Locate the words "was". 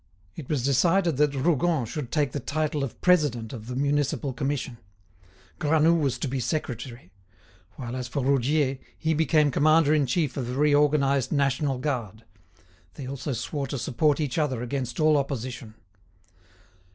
0.49-0.65, 5.93-6.17